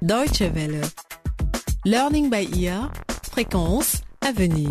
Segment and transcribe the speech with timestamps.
[0.00, 0.80] Deutsche Welle.
[1.84, 2.92] Learning by ear.
[3.32, 4.70] Fréquence à venir.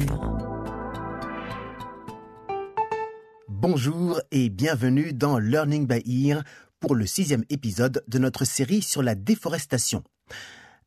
[3.50, 6.46] Bonjour et bienvenue dans Learning by Ear
[6.80, 10.02] pour le sixième épisode de notre série sur la déforestation.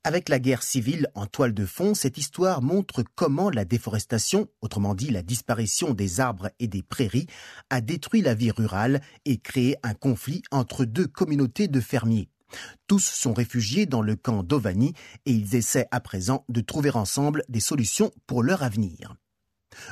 [0.04, 4.94] Avec la guerre civile en toile de fond, cette histoire montre comment la déforestation, autrement
[4.94, 7.26] dit la disparition des arbres et des prairies,
[7.68, 12.30] a détruit la vie rurale et créé un conflit entre deux communautés de fermiers.
[12.86, 14.94] Tous sont réfugiés dans le camp d'Ovani
[15.26, 19.14] et ils essaient à présent de trouver ensemble des solutions pour leur avenir.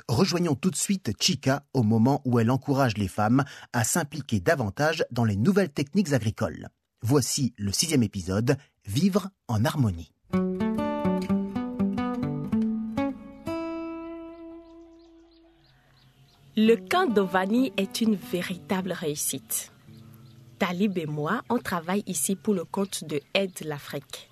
[0.09, 5.05] Rejoignons tout de suite Chica au moment où elle encourage les femmes à s'impliquer davantage
[5.11, 6.69] dans les nouvelles techniques agricoles.
[7.03, 10.13] Voici le sixième épisode, Vivre en harmonie.
[16.57, 19.71] Le camp d'Ovani est une véritable réussite.
[20.59, 24.29] Talib et moi, on travaille ici pour le compte de Aide l'Afrique.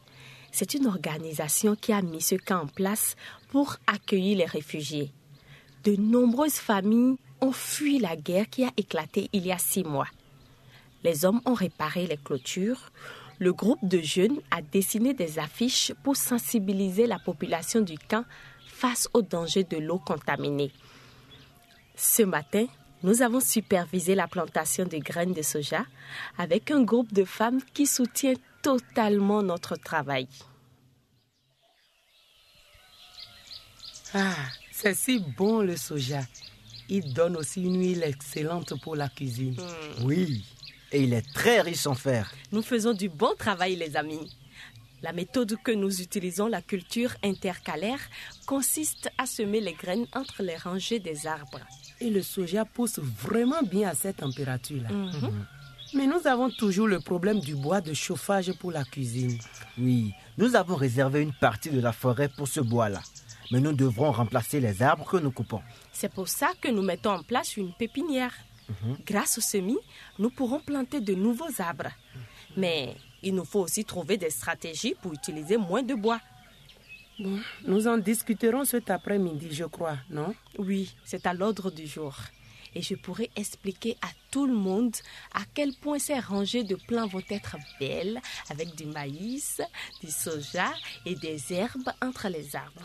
[0.51, 3.15] C'est une organisation qui a mis ce camp en place
[3.51, 5.13] pour accueillir les réfugiés.
[5.85, 10.09] De nombreuses familles ont fui la guerre qui a éclaté il y a six mois.
[11.05, 12.91] Les hommes ont réparé les clôtures.
[13.39, 18.25] Le groupe de jeunes a dessiné des affiches pour sensibiliser la population du camp
[18.67, 20.73] face au danger de l'eau contaminée.
[21.95, 22.67] Ce matin,
[23.07, 25.87] nous avons supervisé la plantation de graines de soja
[26.39, 30.27] avec un groupe de femmes qui soutient totalement notre travail.
[34.13, 34.35] Ah,
[34.73, 36.23] c'est si bon le soja.
[36.89, 39.57] Il donne aussi une huile excellente pour la cuisine.
[40.03, 40.45] Oui,
[40.91, 42.35] et il est très riche en fer.
[42.51, 44.37] Nous faisons du bon travail, les amis.
[45.03, 48.01] La méthode que nous utilisons, la culture intercalaire,
[48.47, 51.61] consiste à semer les graines entre les rangées des arbres.
[52.01, 54.89] Et le soja pousse vraiment bien à cette température-là.
[55.95, 59.39] Mais nous avons toujours le problème du bois de chauffage pour la cuisine.
[59.79, 63.01] Oui, nous avons réservé une partie de la forêt pour ce bois-là.
[63.51, 65.63] Mais nous devrons remplacer les arbres que nous coupons.
[65.93, 68.35] C'est pour ça que nous mettons en place une pépinière.
[69.07, 69.79] Grâce au semis,
[70.19, 71.93] nous pourrons planter de nouveaux arbres.
[72.57, 76.21] Mais il nous faut aussi trouver des stratégies pour utiliser moins de bois.
[77.19, 80.35] Bon, nous en discuterons cet après-midi, je crois, non?
[80.59, 82.15] Oui, c'est à l'ordre du jour.
[82.75, 84.95] Et je pourrai expliquer à tout le monde
[85.33, 89.63] à quel point ces rangées de plants vont être belles avec du maïs,
[90.03, 90.75] du soja
[91.07, 92.83] et des herbes entre les arbres.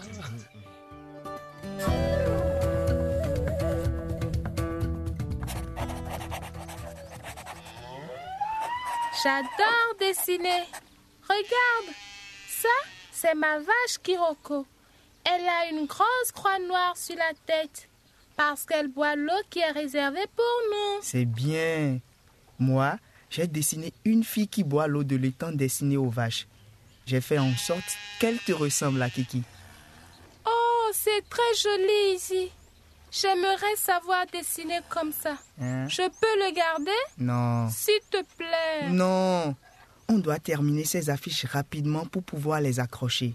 [9.24, 10.64] J'adore dessiner.
[11.24, 11.96] Regarde,
[12.48, 12.70] ça,
[13.22, 14.66] c'est ma vache Kiroko.
[15.24, 17.88] Elle a une grosse croix noire sur la tête
[18.36, 21.02] parce qu'elle boit l'eau qui est réservée pour nous.
[21.04, 22.00] C'est bien.
[22.58, 22.98] Moi,
[23.30, 26.48] j'ai dessiné une fille qui boit l'eau de l'étang destinée aux vaches.
[27.06, 29.44] J'ai fait en sorte qu'elle te ressemble à Kiki.
[30.46, 32.52] Oh, c'est très joli ici.
[33.12, 35.38] J'aimerais savoir dessiner comme ça.
[35.62, 35.88] Hein?
[35.88, 36.92] Je peux le garder?
[37.20, 37.70] Non.
[37.70, 38.90] S'il te plaît.
[38.90, 39.56] Non.
[40.14, 43.34] On doit terminer ces affiches rapidement pour pouvoir les accrocher.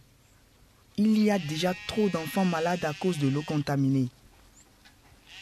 [0.99, 4.11] Il y a déjà trop d'enfants malades à cause de l'eau contaminée.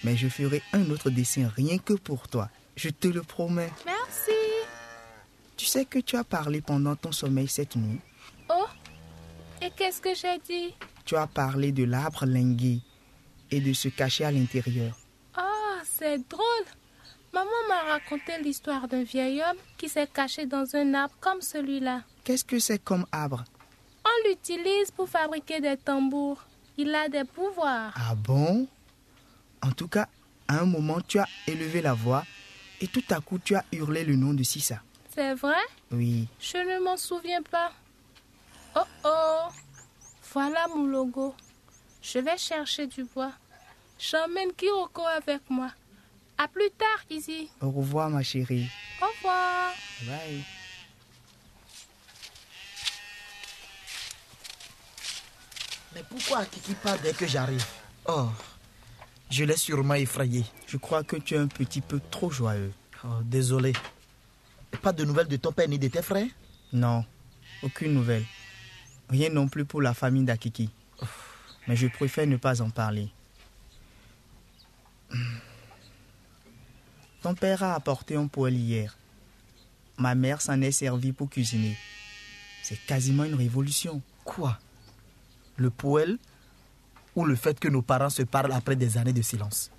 [0.05, 2.51] Mais je ferai un autre dessin rien que pour toi.
[2.77, 3.73] Je te le promets.
[3.85, 4.31] Merci.
[5.57, 7.99] Tu sais que tu as parlé pendant ton sommeil cette nuit.
[8.49, 8.67] Oh,
[9.61, 10.73] et qu'est-ce que j'ai dit?
[11.05, 12.79] Tu as parlé de l'arbre lingué
[13.51, 14.97] et de se cacher à l'intérieur.
[15.37, 16.67] Oh, c'est drôle.
[17.35, 22.03] Maman m'a raconté l'histoire d'un vieil homme qui s'est caché dans un arbre comme celui-là.
[22.23, 23.43] Qu'est-ce que c'est comme arbre?
[24.05, 26.45] On l'utilise pour fabriquer des tambours.
[26.77, 27.93] Il a des pouvoirs.
[27.97, 28.69] Ah bon?
[29.61, 30.07] En tout cas,
[30.47, 32.25] à un moment, tu as élevé la voix
[32.81, 34.81] et tout à coup, tu as hurlé le nom de Sissa.
[35.13, 35.63] C'est vrai?
[35.91, 36.29] Oui.
[36.39, 37.73] Je ne m'en souviens pas.
[38.77, 39.49] Oh oh
[40.33, 41.35] Voilà mon logo.
[42.01, 43.33] Je vais chercher du bois.
[43.99, 45.71] J'emmène Kiroko avec moi.
[46.37, 47.49] À plus tard, Izzy.
[47.61, 48.69] Au revoir, ma chérie.
[49.01, 49.73] Au revoir.
[50.07, 50.45] Bye.
[55.95, 57.65] Mais pourquoi Kiki part dès que j'arrive?
[58.07, 58.29] Oh,
[59.31, 60.45] je l'ai sûrement effrayé.
[60.67, 62.73] Je crois que tu es un petit peu trop joyeux.
[63.05, 63.73] Oh, désolé.
[64.83, 66.27] Pas de nouvelles de ton père ni de tes frères?
[66.73, 67.05] Non,
[67.63, 68.25] aucune nouvelle.
[69.09, 70.69] Rien non plus pour la famille d'Akiki.
[71.69, 73.09] Mais je préfère ne pas en parler.
[77.25, 78.95] Ton père a apporté un poêle hier.
[79.97, 81.75] Ma mère s'en est servie pour cuisiner.
[82.63, 84.03] C'est quasiment une révolution.
[84.25, 84.59] Quoi?
[85.57, 86.19] Le poêle
[87.17, 89.71] ou le fait que nos parents se parlent après des années de silence?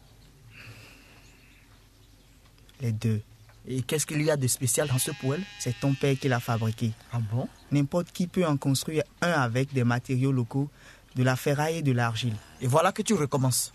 [2.81, 3.21] Les deux.
[3.67, 5.43] Et qu'est-ce qu'il y a de spécial dans ce poêle?
[5.59, 6.93] C'est ton père qui l'a fabriqué.
[7.13, 7.47] Ah bon?
[7.71, 10.67] N'importe qui peut en construire un avec des matériaux locaux,
[11.15, 12.37] de la ferraille et de l'argile.
[12.59, 13.71] Et voilà que tu recommences.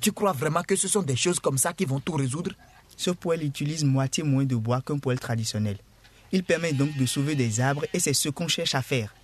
[0.00, 2.52] Tu crois vraiment que ce sont des choses comme ça qui vont tout résoudre?
[2.96, 5.78] Ce poêle utilise moitié moins de bois qu'un poêle traditionnel.
[6.32, 9.14] Il permet donc de sauver des arbres et c'est ce qu'on cherche à faire.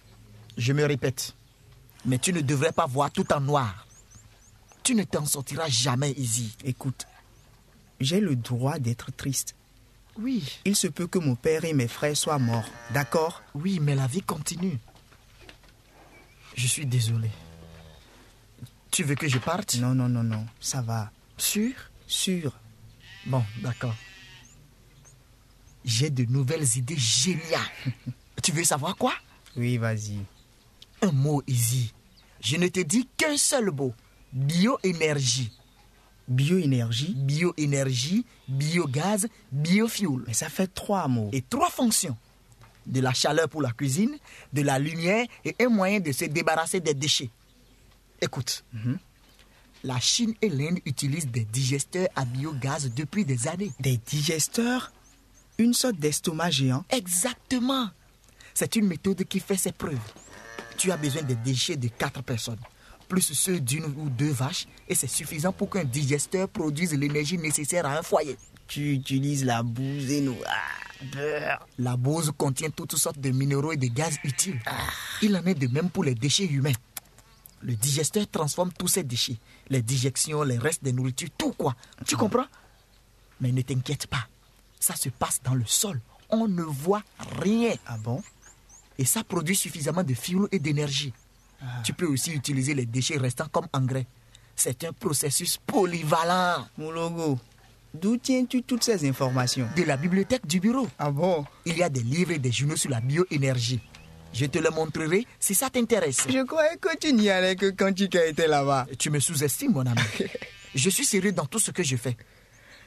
[0.56, 1.34] Je me répète,
[2.04, 3.86] mais tu ne devrais pas voir tout en noir.
[4.82, 6.54] Tu ne t'en sortiras jamais, Izzy.
[6.64, 7.06] Écoute,
[8.00, 9.54] j'ai le droit d'être triste.
[10.18, 10.60] Oui.
[10.64, 13.42] Il se peut que mon père et mes frères soient morts, d'accord?
[13.54, 14.78] Oui, mais la vie continue.
[16.54, 17.30] Je suis désolé.
[18.90, 19.76] Tu veux que je parte?
[19.76, 21.10] Non, non, non, non, ça va.
[21.38, 21.72] Sûr?
[22.06, 22.52] Sûr.
[23.26, 23.94] Bon, d'accord.
[25.84, 27.60] J'ai de nouvelles idées géniales.
[28.42, 29.14] tu veux savoir quoi?
[29.56, 30.18] Oui, vas-y.
[31.02, 31.92] Un mot, Izzy.
[32.40, 33.94] Je ne te dis qu'un seul mot.
[34.32, 35.52] Bioénergie.
[36.28, 37.14] Bioénergie?
[37.14, 40.22] Bioénergie, biogaz, biofuel.
[40.26, 41.30] Mais ça fait trois mots.
[41.32, 42.16] Et trois fonctions.
[42.86, 44.16] De la chaleur pour la cuisine,
[44.52, 47.30] de la lumière et un moyen de se débarrasser des déchets.
[48.20, 48.64] Écoute,
[49.84, 53.72] la Chine et l'Inde utilisent des digesteurs à biogaz depuis des années.
[53.80, 54.92] Des digesteurs?
[55.58, 57.88] Une sorte d'estomac géant Exactement.
[58.54, 59.98] C'est une méthode qui fait ses preuves.
[60.76, 62.58] Tu as besoin des déchets de quatre personnes,
[63.08, 67.86] plus ceux d'une ou deux vaches, et c'est suffisant pour qu'un digesteur produise l'énergie nécessaire
[67.86, 68.36] à un foyer.
[68.66, 70.36] Tu utilises la bouse et nous...
[70.46, 71.58] Ah.
[71.78, 74.60] La bouse contient toutes sortes de minéraux et de gaz utiles.
[75.20, 76.72] Il en est de même pour les déchets humains.
[77.62, 79.38] Le digesteur transforme tous ces déchets,
[79.68, 81.76] les dijections, les restes de nourriture, tout quoi.
[82.06, 82.46] Tu comprends?
[83.40, 84.26] Mais ne t'inquiète pas,
[84.80, 86.00] ça se passe dans le sol.
[86.28, 87.02] On ne voit
[87.40, 87.74] rien.
[87.86, 88.22] Ah bon?
[88.98, 91.12] Et ça produit suffisamment de fuel et d'énergie.
[91.84, 94.06] Tu peux aussi utiliser les déchets restants comme engrais.
[94.56, 96.66] C'est un processus polyvalent.
[96.76, 97.38] Mon logo,
[97.94, 99.68] d'où tiens-tu toutes ces informations?
[99.76, 100.88] De la bibliothèque du bureau.
[100.98, 101.46] Ah bon?
[101.64, 103.80] Il y a des livres et des journaux sur la bioénergie.
[104.32, 106.26] Je te le montrerai si ça t'intéresse.
[106.28, 108.86] Je croyais que tu n'y allais que quand tu étais là-bas.
[108.98, 110.00] Tu me sous-estimes, mon ami.
[110.74, 112.16] je suis sérieux dans tout ce que je fais.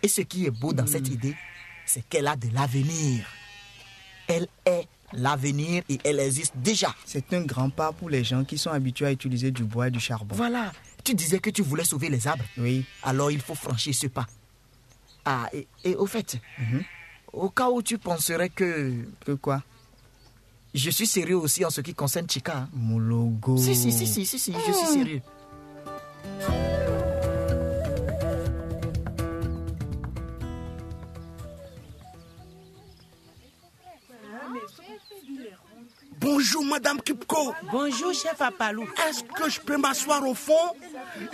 [0.01, 1.35] Et ce qui est beau dans cette idée,
[1.85, 3.25] c'est qu'elle a de l'avenir.
[4.27, 6.93] Elle est l'avenir et elle existe déjà.
[7.05, 9.91] C'est un grand pas pour les gens qui sont habitués à utiliser du bois et
[9.91, 10.35] du charbon.
[10.35, 10.71] Voilà.
[11.03, 12.43] Tu disais que tu voulais sauver les arbres.
[12.57, 12.85] Oui.
[13.03, 14.25] Alors il faut franchir ce pas.
[15.23, 16.37] Ah, et, et au fait,
[17.31, 18.93] au cas où tu penserais que
[19.25, 19.63] Que quoi?
[20.75, 22.57] Je suis sérieux aussi en ce qui concerne Chica.
[22.57, 22.69] hein.
[22.73, 23.57] Mon logo.
[23.57, 25.21] Si, si, si, si, si, si, je suis sérieux.
[36.19, 37.53] Bonjour, Madame Kipko.
[37.71, 38.87] Bonjour, chef Apalou.
[39.07, 40.53] Est-ce que je peux m'asseoir au fond?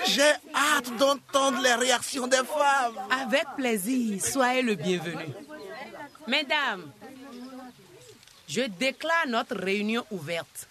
[0.08, 0.22] J'ai
[0.54, 2.96] hâte d'entendre les réactions des femmes.
[3.22, 5.26] Avec plaisir, soyez le bienvenu.
[6.28, 6.92] Mesdames,
[8.52, 10.68] je déclare notre réunion ouverte.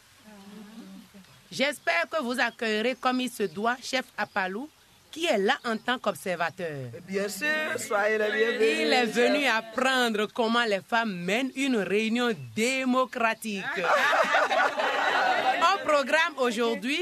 [1.51, 4.69] J'espère que vous accueillerez comme il se doit chef Apalou,
[5.11, 6.91] qui est là en tant qu'observateur.
[7.09, 7.49] Bien sûr,
[7.79, 8.79] soyez les bienvenus.
[8.83, 13.65] Il est venu apprendre comment les femmes mènent une réunion démocratique.
[15.75, 17.01] Au programme aujourd'hui,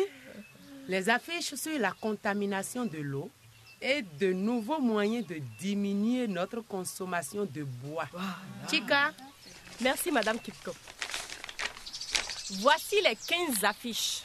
[0.87, 3.31] les affiches sur la contamination de l'eau
[3.83, 8.07] et de nouveaux moyens de diminuer notre consommation de bois.
[8.71, 9.13] Chica,
[9.81, 10.73] Merci, Madame Kipko.
[12.61, 14.23] Voici les 15 affiches.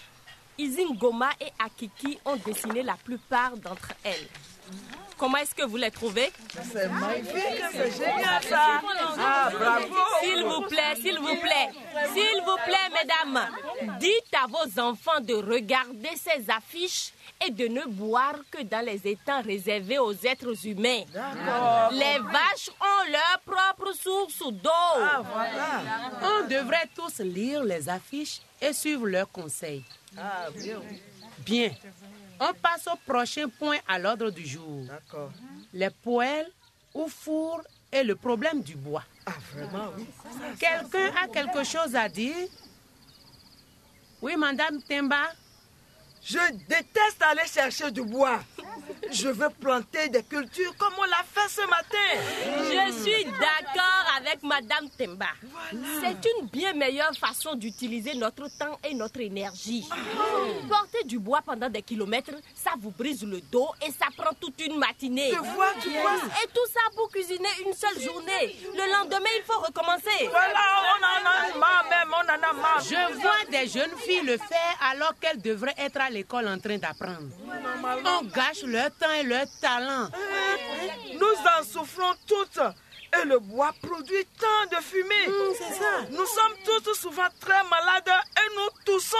[0.58, 4.28] Izingoma et Akiki ont dessiné la plupart d'entre elles.
[5.18, 6.32] Comment est-ce que vous les trouvez?
[6.72, 8.82] C'est magnifique, c'est génial ça.
[9.20, 9.96] Ah, bravo.
[10.22, 11.70] S'il vous plaît, s'il vous plaît,
[12.14, 13.50] s'il vous plaît, mesdames,
[14.00, 17.14] dites à vos enfants de regarder ces affiches
[17.46, 21.04] et de ne boire que dans les étangs réservés aux êtres humains.
[21.92, 24.70] Les vaches ont leur propre source d'eau.
[26.22, 29.84] on devrait tous lire les affiches et suivre leurs conseils.
[30.18, 30.80] Ah, bien.
[31.40, 31.72] Bien.
[32.40, 34.86] On passe au prochain point à l'ordre du jour.
[34.88, 35.32] D'accord.
[35.74, 36.50] Les poêles
[36.94, 39.04] ou fours et le problème du bois.
[39.26, 40.06] Ah, vraiment, oui.
[40.60, 42.48] Quelqu'un a quelque chose à dire?
[44.24, 45.36] Oui, Madame Temba
[46.26, 46.40] Je
[46.70, 48.40] déteste aller chercher du bois.
[49.12, 51.98] Je veux planter des cultures comme on l'a fait ce matin.
[52.58, 55.28] Je suis d'accord avec Madame Temba.
[55.72, 59.88] C'est une bien meilleure façon d'utiliser notre temps et notre énergie.
[60.70, 64.60] Porter du bois pendant des kilomètres, ça vous brise le dos et ça prend toute
[64.62, 65.30] une matinée.
[65.30, 66.16] Tu vois, tu vois.
[66.44, 68.56] Et tout ça pour cuisiner une seule journée.
[68.74, 70.30] Le lendemain, il faut recommencer.
[70.30, 72.82] Voilà, on en a marre même, on en a marre.
[72.84, 76.78] Je vois des jeunes filles le faire alors qu'elles devraient être à l'école en train
[76.78, 77.30] d'apprendre.
[78.06, 80.10] On gâche leur temps et leur talent.
[81.14, 82.60] Nous en souffrons toutes.
[83.22, 85.28] Et le bois produit tant de fumée.
[85.28, 86.02] Mmh, c'est ça.
[86.10, 89.18] Nous sommes tous souvent très malades et nous toussons.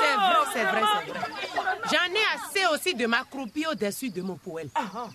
[0.00, 1.20] C'est vrai, c'est vrai, c'est vrai.
[1.92, 4.68] J'en ai assez aussi de m'accroupir au-dessus de mon poêle.
[4.74, 5.06] Ah,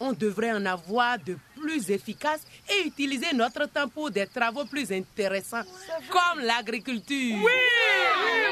[0.00, 2.40] On devrait en avoir de plus efficaces
[2.70, 5.64] et utiliser notre temps pour des travaux plus intéressants,
[6.10, 7.36] comme l'agriculture.
[7.36, 7.95] Oui, oui,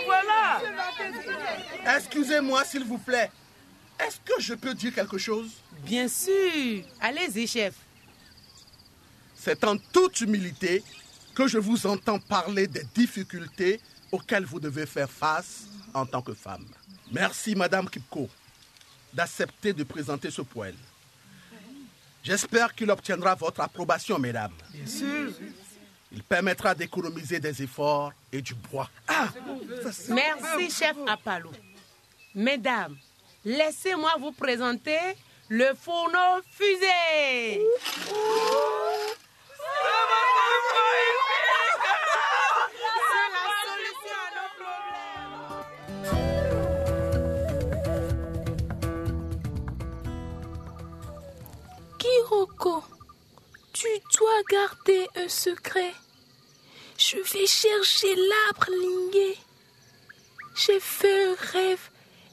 [0.04, 0.60] voilà.
[1.96, 3.30] Excusez-moi, s'il vous plaît.
[3.98, 5.50] Est-ce que je peux dire quelque chose?
[5.84, 6.84] Bien sûr.
[7.00, 7.74] Allez-y, chef.
[9.34, 10.82] C'est en toute humilité
[11.34, 13.80] que je vous entends parler des difficultés
[14.10, 16.66] auxquelles vous devez faire face en tant que femme.
[17.12, 18.28] Merci, Madame Kipko,
[19.12, 20.76] d'accepter de présenter ce poêle.
[22.22, 24.54] J'espère qu'il obtiendra votre approbation, mesdames.
[24.72, 25.30] Bien sûr.
[26.10, 28.88] Il permettra d'économiser des efforts et du bois.
[30.08, 31.50] Merci, chef Apalou.
[32.34, 32.96] Mesdames,
[33.44, 34.98] laissez-moi vous présenter
[35.48, 37.60] le fourneau fusée.
[51.98, 52.82] Kiroko,
[53.72, 55.92] tu dois garder un secret.
[57.44, 59.36] Vais chercher l'arbre lingué.
[60.54, 61.90] J'ai fait un rêve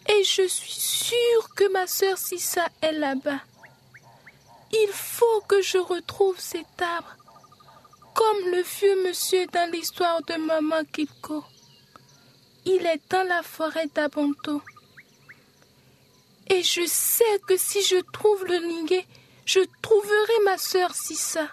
[0.08, 3.42] et je suis sûre que ma sœur Sissa est là-bas.
[4.72, 7.14] Il faut que je retrouve cet arbre,
[8.16, 11.44] comme le vieux monsieur dans l'histoire de Maman Kipko.
[12.64, 14.62] Il est dans la forêt d'Abanto.
[16.50, 19.06] Et je sais que si je trouve le lingué,
[19.46, 21.50] je trouverai ma sœur Sissa.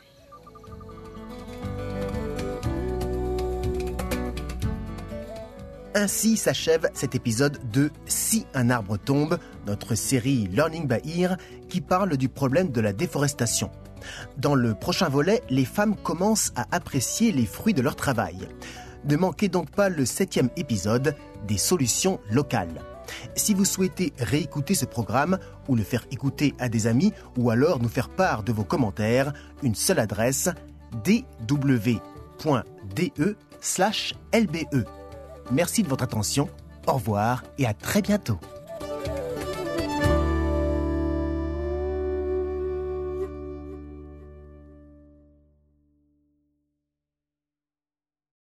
[5.99, 9.37] Ainsi s'achève cet épisode de Si un arbre tombe,
[9.67, 11.37] notre série Learning by Ear
[11.69, 13.73] qui parle du problème de la déforestation.
[14.37, 18.47] Dans le prochain volet, les femmes commencent à apprécier les fruits de leur travail.
[19.07, 21.17] Ne manquez donc pas le septième épisode
[21.49, 22.81] des solutions locales.
[23.35, 27.83] Si vous souhaitez réécouter ce programme ou le faire écouter à des amis ou alors
[27.83, 29.33] nous faire part de vos commentaires,
[29.65, 30.49] une seule adresse
[31.05, 31.99] dw.de/lbe.
[35.51, 36.49] Merci de votre attention,
[36.87, 38.39] au revoir et à très bientôt.